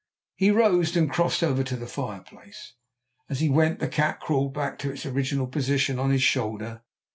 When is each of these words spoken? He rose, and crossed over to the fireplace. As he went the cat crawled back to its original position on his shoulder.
He 0.35 0.49
rose, 0.49 0.97
and 0.97 1.11
crossed 1.11 1.43
over 1.43 1.63
to 1.63 1.75
the 1.75 1.85
fireplace. 1.85 2.73
As 3.29 3.39
he 3.39 3.49
went 3.49 3.77
the 3.77 3.87
cat 3.87 4.19
crawled 4.19 4.51
back 4.51 4.79
to 4.79 4.89
its 4.91 5.05
original 5.05 5.45
position 5.45 5.99
on 5.99 6.09
his 6.09 6.23
shoulder. 6.23 6.81